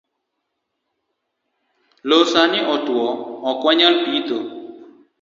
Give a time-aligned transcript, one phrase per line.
[2.07, 3.07] Loo sani otuo
[3.49, 4.37] ok wanyal pitho